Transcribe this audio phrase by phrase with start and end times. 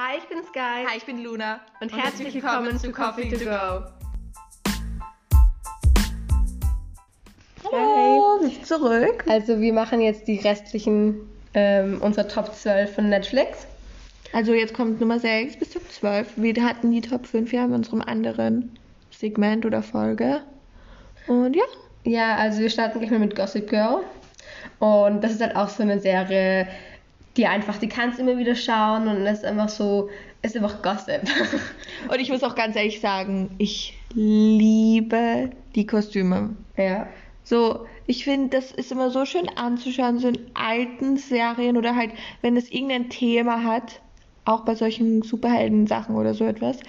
[0.00, 0.86] Hi, ich bin Sky.
[0.88, 1.58] Hi, ich bin Luna.
[1.80, 3.82] Und, und herzlich willkommen zu Coffee to Go.
[7.64, 8.62] Hallo, hey.
[8.62, 9.24] zurück.
[9.28, 11.16] Also wir machen jetzt die restlichen
[11.52, 13.66] ähm, unserer Top 12 von Netflix.
[14.32, 16.34] Also jetzt kommt Nummer 6 bis Top 12.
[16.36, 18.78] Wir hatten die Top 5 ja in unserem anderen
[19.10, 20.42] Segment oder Folge.
[21.26, 21.64] Und ja.
[22.04, 24.04] Ja, also wir starten gleich mal mit Gossip Girl.
[24.78, 26.68] Und das ist halt auch so eine Serie,
[27.38, 30.10] die einfach, die kannst immer wieder schauen und es ist einfach so,
[30.42, 31.22] ist einfach Gossip.
[32.08, 36.56] und ich muss auch ganz ehrlich sagen, ich liebe die Kostüme.
[36.76, 37.06] Ja.
[37.44, 42.10] So, ich finde, das ist immer so schön anzuschauen, so in alten Serien oder halt,
[42.42, 44.02] wenn es irgendein Thema hat,
[44.44, 46.80] auch bei solchen Superhelden-Sachen oder so etwas,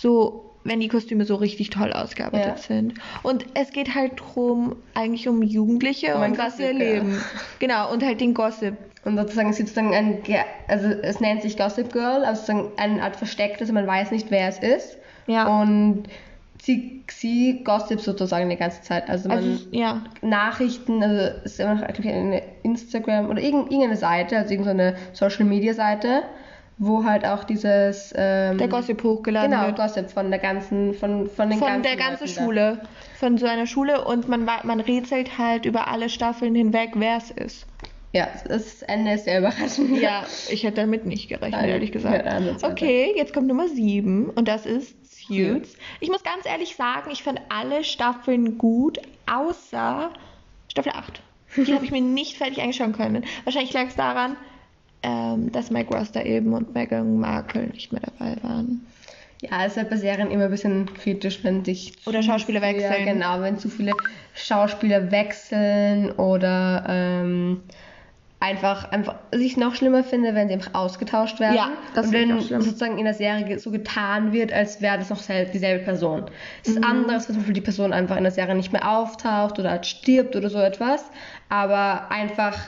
[0.00, 2.62] so wenn die Kostüme so richtig toll ausgearbeitet ja.
[2.62, 2.94] sind.
[3.22, 7.20] Und es geht halt drum, eigentlich um Jugendliche und, und was sie erleben.
[7.58, 8.76] Genau, und halt den Gossip.
[9.04, 10.18] Und sozusagen, es gibt sozusagen ein,
[10.66, 14.48] also es nennt sich Gossip Girl, also sozusagen eine Art verstecktes, man weiß nicht, wer
[14.48, 14.98] es ist.
[15.26, 15.60] Ja.
[15.60, 16.04] Und
[16.60, 19.08] sie, sie gossip sozusagen die ganze Zeit.
[19.08, 20.02] Also, man, also ja.
[20.20, 25.72] Nachrichten, also es ist immer noch eine Instagram oder irgendeine Seite, also irgendeine Social Media
[25.72, 26.24] Seite
[26.78, 29.76] wo halt auch dieses ähm, der Gossip hochgeladen genau, wird.
[29.76, 32.88] Genau, Gossip von der ganzen von von den von ganzen der ganzen Schule, da.
[33.18, 37.30] von so einer Schule und man man rätselt halt über alle Staffeln hinweg, wer es
[37.30, 37.66] ist.
[38.12, 40.00] Ja, das Ende ist sehr überraschend.
[40.00, 42.24] Ja, ich hätte damit nicht gerechnet, Nein, ehrlich gesagt.
[42.64, 44.96] Okay, jetzt kommt Nummer 7 und das ist
[45.28, 45.76] Suits.
[46.00, 50.10] Ich muss ganz ehrlich sagen, ich fand alle Staffeln gut, außer
[50.68, 51.20] Staffel 8.
[51.56, 53.24] Die habe ich mir nicht fertig anschauen können.
[53.44, 54.36] Wahrscheinlich lag es daran,
[55.02, 58.86] ähm, dass Mike Ross da eben und Meghan Markle nicht mehr dabei waren.
[59.40, 61.94] Ja, es ist halt bei Serien immer ein bisschen kritisch, wenn sich.
[62.06, 63.06] Oder Schauspieler wechseln.
[63.06, 63.92] Ja, genau, wenn zu viele
[64.34, 67.60] Schauspieler wechseln oder ähm,
[68.40, 71.54] einfach, einfach sich noch schlimmer finde, wenn sie einfach ausgetauscht werden.
[71.54, 75.20] Ja, das und wenn sozusagen in der Serie so getan wird, als wäre das noch
[75.52, 76.24] dieselbe Person.
[76.62, 76.84] Es ist mhm.
[76.84, 80.34] anderes, wenn zum Beispiel die Person einfach in der Serie nicht mehr auftaucht oder stirbt
[80.34, 81.04] oder so etwas,
[81.48, 82.58] aber einfach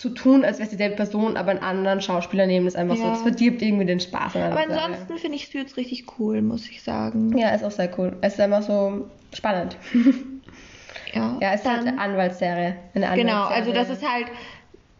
[0.00, 3.02] zu tun, als wäre es dieselbe Person, aber einen anderen Schauspieler nehmen, ist einfach ja.
[3.02, 4.34] so, das verdirbt irgendwie den Spaß.
[4.34, 7.36] An aber ansonsten finde ich Suits richtig cool, muss ich sagen.
[7.36, 8.16] Ja, ist auch sehr cool.
[8.22, 9.76] Es ist einfach so spannend.
[11.14, 12.76] ja, ja, es ist halt eine Anwaltsserie.
[12.94, 13.24] Eine Anwaltsserie.
[13.24, 14.28] Genau, also das ist halt,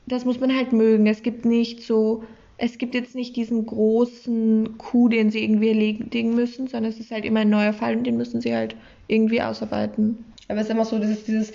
[0.07, 1.07] das muss man halt mögen.
[1.07, 2.23] Es gibt nicht so,
[2.59, 7.11] es gibt jetzt nicht diesen großen Coup, den sie irgendwie erledigen müssen, sondern es ist
[7.11, 8.77] halt immer ein neuer Fall und den müssen sie halt
[9.09, 10.27] irgendwie ausarbeiten.
[10.49, 11.53] Aber es ist immer so, dieses, dieses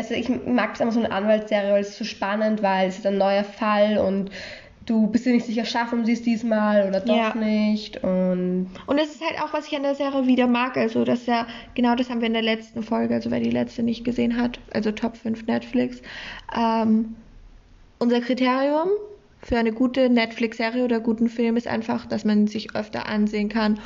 [0.00, 2.98] also ich mag es einfach so eine Anwaltsserie, weil es ist so spannend, weil es
[2.98, 4.30] ist ein neuer Fall und
[4.86, 7.34] du bist dir nicht sicher, schaffen sie es diesmal oder doch ja.
[7.34, 8.02] nicht.
[8.02, 10.76] Und, und das ist halt auch, was ich an der Serie wieder mag.
[10.76, 13.82] Also, dass ja, genau das haben wir in der letzten Folge, also wer die letzte
[13.82, 16.00] nicht gesehen hat, also Top 5 Netflix.
[16.56, 17.16] Ähm,
[17.98, 18.88] unser Kriterium
[19.42, 23.78] für eine gute Netflix-Serie oder guten Film ist einfach, dass man sich öfter ansehen kann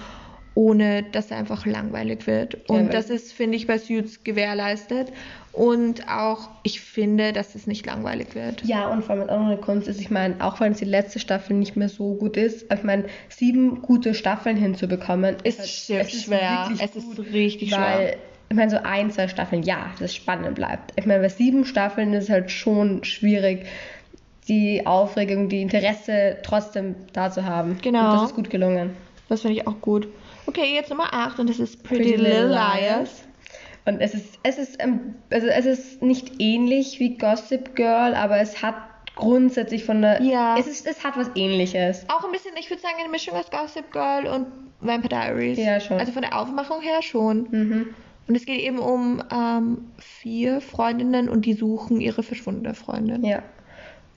[0.54, 2.69] ohne dass er einfach langweilig wird.
[2.69, 5.12] Und ja, das ist, finde ich, bei Suits gewährleistet.
[5.53, 8.64] Und auch, ich finde, dass es nicht langweilig wird.
[8.64, 10.84] Ja, und vor allem auch noch eine Kunst ist, ich meine, auch wenn es die
[10.84, 15.91] letzte Staffel nicht mehr so gut ist, ich meine, sieben gute Staffeln hinzubekommen, ist, ist
[15.91, 16.70] halt, es schwer.
[16.72, 18.16] Ist es ist richtig weil, schwer.
[18.48, 20.93] Ich meine, so ein, zwei Staffeln, ja, das spannend bleibt.
[20.97, 23.66] Ich meine, bei sieben Staffeln ist es halt schon schwierig,
[24.48, 27.78] die Aufregung, die Interesse trotzdem da zu haben.
[27.81, 28.10] Genau.
[28.10, 28.91] Und das ist gut gelungen.
[29.28, 30.09] Das finde ich auch gut.
[30.47, 33.25] Okay, jetzt Nummer 8 und das ist Pretty, Pretty Little Liars.
[33.87, 38.62] Und es ist, es ist, also es ist nicht ähnlich wie Gossip Girl, aber es
[38.62, 38.77] hat
[39.15, 40.22] grundsätzlich von der.
[40.22, 40.56] Ja.
[40.59, 42.06] Es, ist, es hat was ähnliches.
[42.09, 44.47] Auch ein bisschen, ich würde sagen, eine Mischung aus Gossip Girl und
[44.81, 45.59] Vampire Diaries.
[45.59, 45.99] Ja, schon.
[45.99, 47.49] Also von der Aufmachung her schon.
[47.50, 47.94] Mhm.
[48.26, 53.22] Und es geht eben um ähm, vier Freundinnen und die suchen ihre verschwundene Freundin.
[53.22, 53.43] Ja.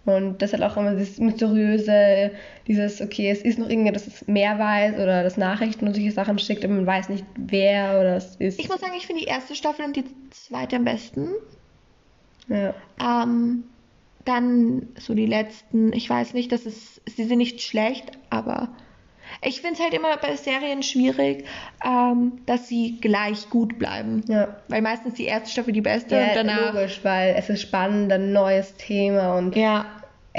[0.07, 2.31] Und das hat auch immer dieses mysteriöse,
[2.65, 6.39] dieses, okay, es ist noch irgendwer, das mehr weiß oder das Nachrichten und solche Sachen
[6.39, 8.57] schickt und man weiß nicht, wer oder es ist.
[8.57, 11.27] Ich muss sagen, ich finde die erste Staffel und die zweite am besten.
[12.47, 12.73] Ja.
[13.01, 13.65] Ähm,
[14.23, 18.69] dann so die letzten, ich weiß nicht, das ist, sie sind nicht schlecht, aber
[19.41, 21.45] ich finde es halt immer bei Serien schwierig,
[21.85, 24.23] ähm, dass sie gleich gut bleiben.
[24.27, 24.55] Ja.
[24.67, 26.73] Weil meistens die erste Staffel die beste ja, und danach.
[26.73, 29.85] logisch, weil es ist spannend, ein neues Thema und ja.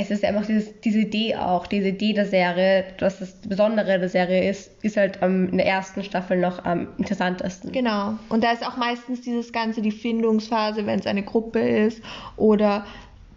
[0.00, 4.08] Es ist einfach dieses, diese Idee auch, diese Idee der Serie, dass das Besondere der
[4.08, 7.72] Serie ist, ist halt ähm, in der ersten Staffel noch am interessantesten.
[7.72, 8.14] Genau.
[8.28, 12.00] Und da ist auch meistens dieses Ganze, die Findungsphase, wenn es eine Gruppe ist
[12.36, 12.86] oder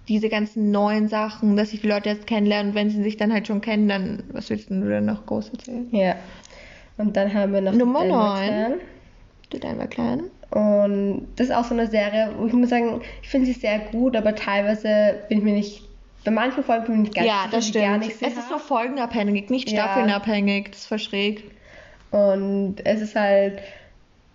[0.08, 3.34] diese ganzen neuen Sachen, dass sich die Leute jetzt kennenlernen und wenn sie sich dann
[3.34, 5.88] halt schon kennen, dann was willst du denn noch groß erzählen?
[5.92, 6.16] Ja.
[6.98, 8.74] Und dann haben wir noch Nummer 9.
[9.52, 10.26] Die Denver Clan.
[10.52, 13.80] Und das ist auch so eine Serie, wo ich muss sagen, ich finde sie sehr
[13.80, 15.91] gut, aber teilweise bin ich mir nicht
[16.24, 18.06] bei manchen Folgen finde ich gar Ja, nicht, das die gar stimmt.
[18.06, 18.62] nicht Sinn Es ist so haben.
[18.62, 19.84] folgenabhängig, nicht Ja.
[19.84, 20.70] staffelnabhängig.
[20.72, 21.52] Das ist voll schräg.
[22.12, 23.60] Und es ist halt,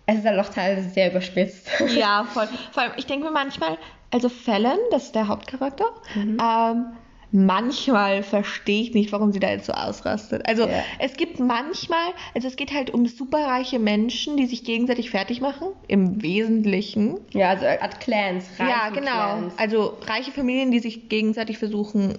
[0.06, 1.68] es ist halt auch teilweise sehr überspitzt.
[1.94, 2.48] Ja, voll.
[2.72, 3.76] Vor allem, ich denke mir manchmal,
[4.12, 5.84] also Fallon, das ist der Hauptcharakter,
[6.16, 6.86] ähm,
[7.32, 10.46] manchmal verstehe ich nicht, warum sie da jetzt so ausrastet.
[10.48, 10.82] Also Ja.
[10.98, 15.68] es gibt manchmal, also es geht halt um superreiche Menschen, die sich gegenseitig fertig machen,
[15.88, 17.18] im Wesentlichen.
[17.32, 19.10] Ja, also Art Clans, reiche ja, genau.
[19.10, 19.58] Clans.
[19.58, 22.18] Also reiche Familien, die sich gegenseitig versuchen,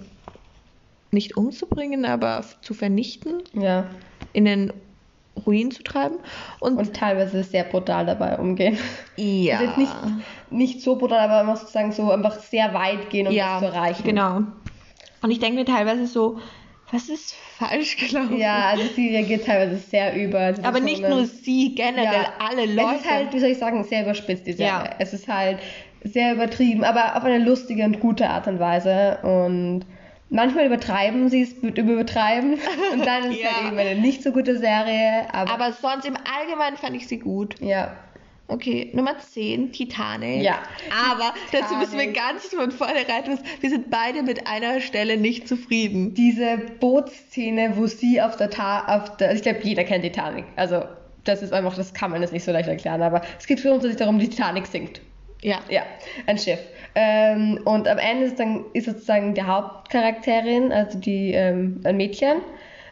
[1.10, 3.86] nicht umzubringen, aber zu vernichten, Ja.
[4.32, 4.72] in den
[5.46, 6.16] Ruin zu treiben.
[6.60, 8.76] Und, Und teilweise sehr brutal dabei umgehen.
[9.16, 9.58] ja.
[9.60, 9.94] Also nicht,
[10.50, 13.70] nicht so brutal, aber man muss sozusagen so einfach sehr weit gehen, um ja, das
[13.70, 14.04] zu erreichen.
[14.04, 14.42] Genau.
[15.22, 16.38] Und ich denke mir teilweise so,
[16.90, 18.38] was ist falsch gelaufen?
[18.38, 20.52] Ja, also sie reagiert teilweise sehr über.
[20.52, 22.32] die Aber nicht nur sie, generell Ja.
[22.38, 22.94] alle Leute.
[22.96, 24.72] Es ist halt, wie soll ich sagen, sehr überspitzt, die Serie.
[24.72, 24.90] Ja.
[24.98, 25.58] Es ist halt
[26.04, 29.18] sehr übertrieben, aber auf eine lustige und gute Art und Weise.
[29.22, 29.84] Und
[30.30, 32.54] manchmal übertreiben sie es, mit übertreiben.
[32.92, 33.56] Und dann ist es Ja.
[33.56, 35.26] halt eben eine nicht so gute Serie.
[35.32, 37.56] Aber, aber sonst im Allgemeinen fand ich sie gut.
[37.60, 37.96] ja.
[38.50, 40.42] Okay, Nummer 10, Titanic.
[40.42, 40.60] Ja.
[41.10, 42.16] Aber dazu müssen wir Titanic.
[42.16, 46.14] ganz von vornherein wissen, wir sind beide mit einer Stelle nicht zufrieden.
[46.14, 50.46] Diese Bootsszene, wo sie auf der, Ta auf der ich glaube, jeder kennt Titanic.
[50.56, 50.84] Also,
[51.24, 53.70] das ist einfach, das kann man jetzt nicht so leicht erklären, aber es geht für
[53.70, 55.02] uns nicht darum, die Titanic sinkt.
[55.42, 55.60] Ja.
[55.68, 55.82] Ja,
[56.26, 56.60] ein Schiff.
[56.94, 62.40] Ähm, und am Ende ist, dann, ist sozusagen die Hauptcharakterin, also die, ähm, ein Mädchen.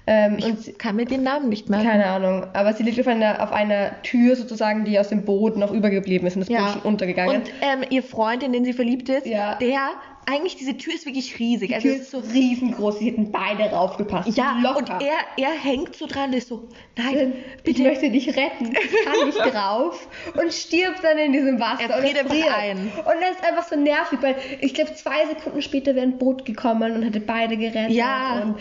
[0.08, 1.86] Ähm, und sie, Ich kann mir den Namen nicht merken.
[1.88, 5.56] keine Ahnung, aber sie liegt auf einer, auf einer Tür sozusagen, die aus dem Boot
[5.56, 7.36] noch übergeblieben ist und das Boot schon untergegangen.
[7.42, 9.56] Und ähm, ihr Freund, in den sie verliebt ist, Ja.
[9.56, 9.90] der,
[10.28, 11.68] eigentlich diese Tür ist wirklich riesig.
[11.68, 14.36] die also Tür ist so riesengroß, sie hätten beide raufgepasst.
[14.36, 14.78] ja, locker.
[14.78, 17.82] und er, er hängt so dran, ist so, nein, ich bitte.
[17.82, 18.72] möchte dich retten.
[18.74, 20.08] Ich kann nicht drauf
[20.40, 21.88] und stirbt dann in diesem Wasser.
[21.90, 22.76] Er und friert einfach ein.
[22.78, 26.44] Und das ist einfach so nervig, weil ich glaube, zwei Sekunden später wäre ein Boot
[26.44, 27.90] gekommen und hätte beide gerettet.
[27.90, 28.42] Ja.
[28.44, 28.56] Und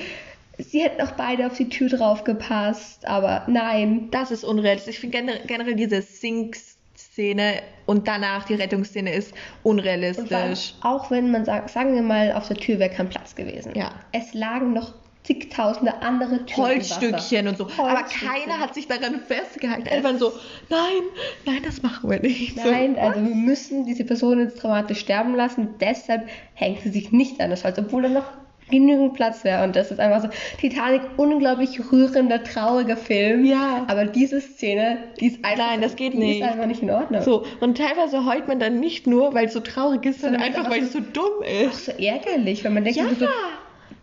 [0.57, 4.09] sie hätten auch beide auf die Tür drauf gepasst, aber nein.
[4.11, 4.95] Das ist unrealistisch.
[4.95, 10.75] Ich finde gener generell diese Sink-Szene und danach die Rettungsszene ist unrealistisch.
[10.81, 13.73] auch wenn man sagt, sagen wir mal, auf der Tür wäre kein Platz gewesen.
[13.75, 13.91] Ja.
[14.11, 14.93] Es lagen noch
[15.25, 16.67] zigtausende andere Türen.
[16.67, 17.67] Holzstückchen und so.
[17.77, 19.87] Aber keiner hat sich daran festgehalten.
[19.87, 20.31] Einfach so,
[20.69, 21.01] nein,
[21.45, 22.55] nein, das machen wir nicht.
[22.57, 25.69] Nein, so, also wir müssen diese Person jetzt dramatisch sterben lassen.
[25.79, 28.31] Deshalb hängt sie sich nicht an das Holz, obwohl da noch
[28.69, 29.63] genügend Platz wäre.
[29.63, 30.29] Und das ist einfach so
[30.59, 33.45] Titanic, unglaublich rührender, trauriger Film.
[33.45, 33.85] Ja.
[33.87, 36.41] Aber diese Szene, die ist einfach, Nein, das geht die nicht.
[36.41, 37.21] ist einfach nicht in Ordnung.
[37.21, 40.57] So, und teilweise heult man dann nicht nur, weil es so traurig ist, sondern Sondern
[40.59, 41.85] einfach, weil es so dumm Auch ist.
[41.85, 43.05] so ärgerlich, weil man denkt Ja.
[43.19, 43.25] so,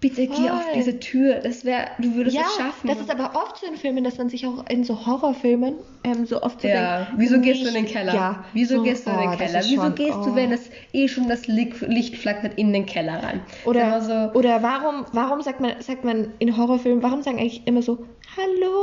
[0.02, 1.36] bitte geh auf diese Tür.
[1.36, 2.88] Das wäre, du würdest Ja, es schaffen.
[2.88, 6.26] das ist aber oft so in Filmen, dass man sich auch in so Horrorfilmen ähm,
[6.26, 8.12] so oft so ja, denkt, wieso gehst du in den nicht- Keller?
[8.14, 9.60] Ja, wieso so, gehst du in oh, den das Keller?
[9.64, 10.24] Wieso schon- gehst oh.
[10.24, 13.40] du, wenn es eh schon das Licht, flackert, in den Keller rein?
[13.64, 17.80] Oder, so, oder warum, warum sagt man, sagt man in Horrorfilmen, warum sagen eigentlich immer
[17.80, 18.04] so,
[18.36, 18.74] hallo?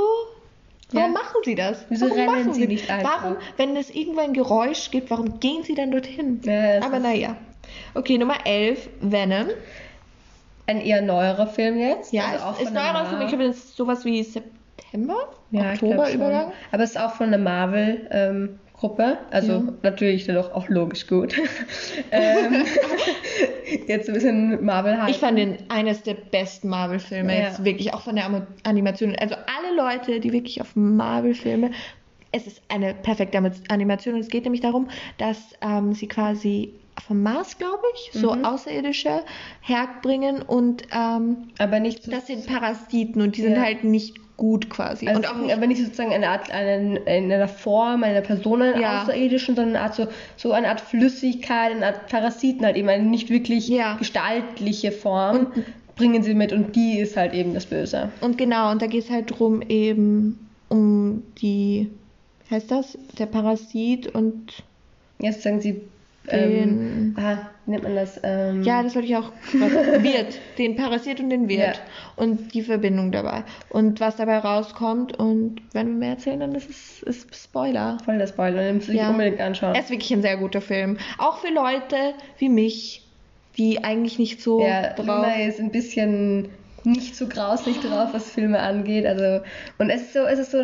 [0.91, 1.19] Warum Ja.
[1.19, 1.85] machen sie das?
[1.89, 3.23] Wieso warum rennen machen sie nicht einfach?
[3.23, 6.39] Warum, wenn es irgendwo ein Geräusch gibt, warum gehen sie dann dorthin?
[6.43, 7.35] Ja, das Aber naja.
[7.93, 9.47] Okay, Nummer 11, Venom.
[10.69, 12.13] Ein eher neuerer Film jetzt.
[12.13, 13.21] Ja, also auch ist von der neuer Film.
[13.21, 15.15] Ich glaube, das ist sowas wie September?
[15.51, 16.51] Ja, Oktober-Übergang?
[16.71, 19.17] Aber es ist auch von der Marvel-Gruppe.
[19.31, 19.63] also Ja.
[19.81, 21.35] natürlich dann auch, auch logisch gut.
[22.11, 22.65] ähm,
[23.87, 27.47] jetzt ein bisschen marvel Ich fand den eines der besten Marvel-Filme Ja.
[27.47, 29.15] jetzt wirklich auch von der Animation.
[29.19, 31.71] Also alle Leute, die wirklich auf Marvel-Filme,
[32.31, 36.73] es ist eine perfekte Animation und es geht nämlich darum, dass ähm, sie quasi
[37.05, 38.45] vom Mars, glaube ich, so Mhm.
[38.45, 39.21] Außerirdische
[39.61, 42.11] herbringen und ähm, Aber nicht so.
[42.11, 43.61] das sind Parasiten und die sind Ja.
[43.63, 45.07] halt nicht gut quasi.
[45.07, 48.61] also, und auch nicht, aber nicht sozusagen eine Art, eine, in einer Form einer Person,
[48.61, 49.01] einer Ja.
[49.03, 53.03] außerirdischen, sondern eine Art so, so eine Art Flüssigkeit, eine Art Parasiten halt eben, eine
[53.03, 53.95] nicht wirklich Ja.
[53.97, 55.47] gestaltliche Form
[55.97, 58.09] bringen sie mit und die ist halt eben das Böse.
[58.21, 61.89] und genau, und da geht es halt drum eben um die,
[62.49, 64.53] heißt das, der Parasit und
[65.21, 65.81] Jetzt sagen sie,
[66.31, 68.19] Den- ähm, ah, nennt man das?
[68.23, 69.31] Ähm, Ja, das wollte ich auch.
[69.53, 70.39] Wirt.
[70.57, 71.59] Den Parazit und den Wirt.
[71.77, 71.81] Ja.
[72.15, 73.43] Und die Verbindung dabei.
[73.69, 75.17] Und was dabei rauskommt.
[75.17, 77.97] Und wenn wir mehr erzählen, dann ist es ist Spoiler.
[78.05, 79.09] voll der Spoiler, den müsst ihr Ja.
[79.09, 79.73] unbedingt anschauen.
[79.75, 80.97] Es ist wirklich ein sehr guter Film.
[81.17, 81.95] Auch für Leute
[82.37, 83.03] wie mich,
[83.57, 85.05] die eigentlich nicht so Ja, drauf.
[85.07, 86.49] Luna ist ein bisschen
[86.85, 89.05] nicht so grauslich drauf, was Filme angeht.
[89.05, 89.43] Also
[89.77, 90.59] und es ist so, es ist so,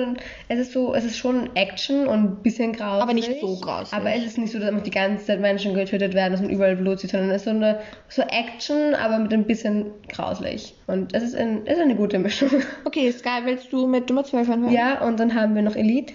[0.47, 3.03] es ist so, es ist schon Action und ein bisschen grauslich.
[3.03, 3.93] Aber nicht so grauslich.
[3.93, 6.75] Aber es ist nicht so, dass die ganze Zeit Menschen getötet werden, dass man überall
[6.75, 7.79] Blut sieht, sondern es ist so eine
[8.09, 10.75] so Action, aber mit ein bisschen grauslich.
[10.87, 12.49] Und es ist, ein, es ist eine gute Mischung.
[12.85, 14.73] Okay, Sky, willst du mit Nummer 12 anfangen?
[14.73, 16.13] ja, und dann haben wir noch Elite.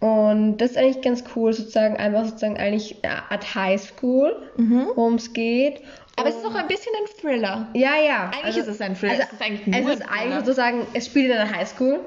[0.00, 5.32] Und das ist eigentlich ganz cool, sozusagen einfach sozusagen eigentlich eine Art Highschool, worum es
[5.32, 5.80] geht.
[6.16, 7.68] Aber es ist auch ein bisschen ein Thriller.
[7.74, 8.30] Ja, ja.
[8.34, 9.12] Eigentlich ist es ein Thriller.
[9.12, 12.00] Also, Es ist eigentlich nur es ist eigentlich sozusagen, es spielt in einer Highschool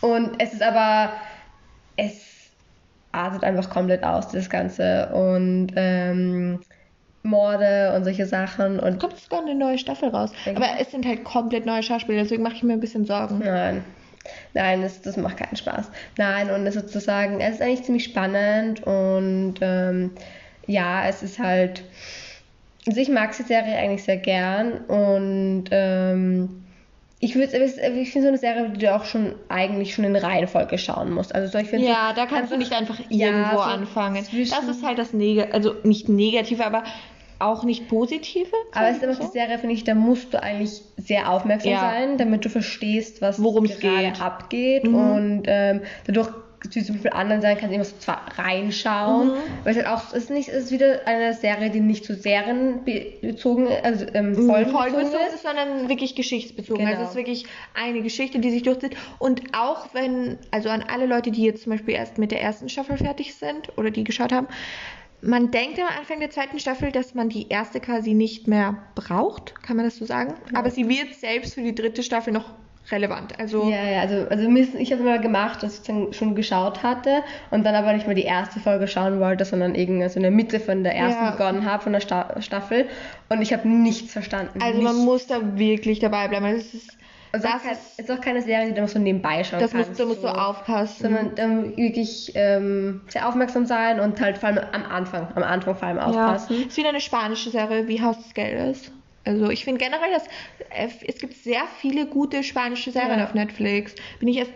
[0.00, 1.12] und es ist aber,
[1.96, 2.26] es
[3.12, 6.60] artet einfach komplett aus, das Ganze und ähm,
[7.22, 10.32] Morde und solche Sachen und Kommt sogar eine neue Staffel raus.
[10.46, 13.40] Aber es sind halt komplett neue Schauspieler, deswegen mache ich mir ein bisschen Sorgen.
[13.44, 13.84] Nein.
[14.54, 15.90] Nein, das, das macht keinen Spaß.
[16.16, 20.10] Nein, und es ist sozusagen, es ist eigentlich ziemlich spannend und ähm,
[20.66, 21.84] ja, es ist halt.
[22.86, 26.64] Also ich mag die Serie eigentlich sehr gern und ähm,
[27.22, 30.78] ich würde ich finde so eine Serie, die du auch schon eigentlich schon in Reihenfolge
[30.78, 31.34] schauen musst.
[31.34, 34.26] Also so, ich finde Ja, da kannst du nicht einfach Ja, irgendwo so anfangen.
[34.32, 36.84] Das ist halt das Negative, also nicht Negative, aber
[37.40, 38.46] auch nicht Positive.
[38.72, 41.72] aber es ist immer wir die Serie, finde ich, da musst du eigentlich sehr aufmerksam
[41.72, 41.80] Ja.
[41.80, 44.20] sein, damit du verstehst, was Worum es gerade geht.
[44.20, 44.84] abgeht.
[44.84, 44.94] Mhm.
[44.94, 46.28] Und ähm, dadurch,
[46.72, 49.28] wie zum Beispiel anderen Serien, kannst du immer so zwar reinschauen.
[49.28, 49.32] Mhm.
[49.64, 52.14] Weil es halt auch, es ist nicht, es ist wieder eine Serie, die nicht zu
[52.14, 54.42] serienbezogen, also ähm, so.
[54.42, 55.34] folgenbezogen Folgenbezogen ist.
[55.36, 56.80] ist, sondern wirklich geschichtsbezogen.
[56.84, 56.90] Genau.
[56.90, 58.96] Also es ist wirklich eine Geschichte, die sich durchzieht.
[59.18, 62.68] Und auch wenn, also an alle Leute, die jetzt zum Beispiel erst mit der ersten
[62.68, 64.48] Staffel fertig sind oder die geschaut haben,
[65.22, 69.62] man denkt am Anfang der zweiten Staffel, dass man die erste quasi nicht mehr braucht,
[69.62, 70.34] kann man das so sagen?
[70.54, 72.52] Aber sie wird selbst für die dritte Staffel noch
[72.90, 73.38] relevant.
[73.38, 74.48] Also Ja, ja, also, also
[74.78, 78.16] ich habe mal gemacht, dass ich dann schon geschaut hatte und dann aber nicht mehr
[78.16, 81.30] die erste Folge schauen wollte, sondern irgendwie so in der Mitte von der ersten Ja.
[81.32, 82.88] begonnen habe, von der Sta Staffel
[83.28, 84.60] und ich habe nichts verstanden.
[84.62, 85.06] Also man nichts.
[85.06, 86.46] muss da wirklich dabei bleiben.
[86.46, 86.98] Also es ist,
[87.32, 89.72] Also das kein, ist, es ist auch keine Serie, die du so nebenbei schauen das
[89.72, 89.88] kannst.
[89.90, 90.34] musst, da musst du so.
[90.34, 91.02] aufpassen.
[91.02, 95.76] Sondern ähm, wirklich ähm, sehr aufmerksam sein und halt vor allem am Anfang, am Anfang
[95.76, 96.06] vor allem ja.
[96.06, 96.66] aufpassen.
[96.66, 98.90] Ist wieder eine spanische Serie, wie Haus des Geldes.
[99.24, 100.26] Also ich finde generell, dass
[100.70, 103.24] äh, es gibt sehr viele gute spanische Serien Ja.
[103.24, 103.94] auf Netflix.
[104.18, 104.52] Bin ich erst,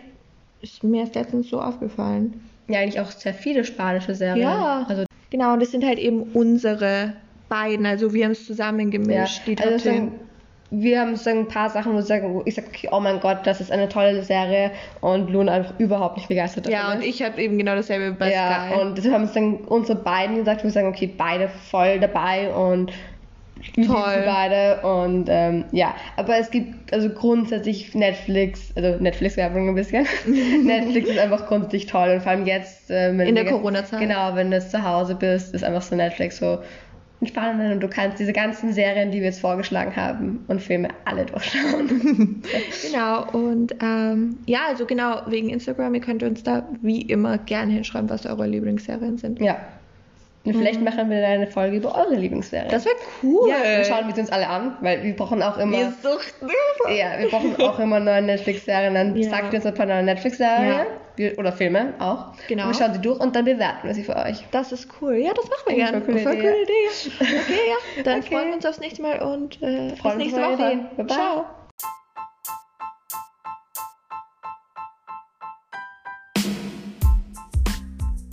[0.61, 2.41] ist mir erst letztens so aufgefallen.
[2.67, 4.47] Ja, eigentlich auch sehr viele spanische Serien.
[4.47, 4.85] Ja.
[4.89, 7.13] Also, Genau, und das sind halt eben unsere
[7.49, 7.85] beiden.
[7.85, 8.47] Also wir haben es ja.
[8.47, 9.93] zusammengemischt, die Top also 10.
[9.93, 10.19] sagen,
[10.71, 13.19] wir haben sozusagen ein paar Sachen, wo, ich sage, wo ich sage, okay, oh mein
[13.19, 17.05] Gott, das ist eine tolle Serie und Luna einfach überhaupt nicht begeistert Ja, und ist.
[17.07, 18.81] ich habe eben genau dasselbe bei Ja, Sky.
[18.81, 22.91] und das haben dann unsere beiden gesagt, wo wir sagen, okay, beide voll dabei und
[23.75, 24.23] Toll.
[24.25, 30.05] beide und ähm, ja, aber es gibt also grundsätzlich Netflix, also Netflix-Werbung ein bisschen.
[30.65, 33.99] Netflix ist einfach grundsätzlich toll und vor allem jetzt, ähm, wenn In der Corona-Zeit.
[33.99, 36.59] Genau, wenn du zu Hause bist, ist einfach so Netflix so
[37.25, 41.25] entspannend und du kannst diese ganzen Serien, die wir jetzt vorgeschlagen haben und Filme alle
[41.25, 42.41] durchschauen.
[42.91, 47.71] Genau, und ähm, ja, also genau, wegen Instagram, ihr könnt uns da wie immer gerne
[47.73, 49.39] hinschreiben, was eure Lieblingsserien sind.
[49.41, 49.57] ja.
[50.43, 52.67] Und vielleicht machen wir dann eine Folge über eure Lieblingsserien.
[52.67, 52.71] Mhm.
[52.71, 53.49] Das wäre cool.
[53.49, 55.71] Ja, dann schauen wir uns alle an, weil wir brauchen auch immer.
[55.75, 56.47] Wir suchten.
[56.95, 58.93] ja, wir brauchen auch immer neue Netflix-Serien.
[58.93, 59.27] Dann Ja.
[59.31, 60.85] sagt ihr uns ein paar neue Netflix-Serien Ja.
[61.15, 62.33] Wir- oder Filme auch.
[62.47, 62.63] Genau.
[62.67, 64.43] Und wir schauen sie durch und dann bewerten wir sie für euch.
[64.51, 65.15] Das ist cool.
[65.15, 66.01] Ja, das machen wir gerne.
[66.01, 66.41] voll coole Voll Idee.
[66.41, 67.11] coole Idee.
[67.19, 67.59] Okay,
[67.97, 68.03] ja.
[68.03, 68.35] Dann Okay.
[68.35, 70.79] freuen wir uns aufs nächste Mal und äh, bis nächste Woche.
[70.97, 71.07] Bye.
[71.07, 71.45] Ciao.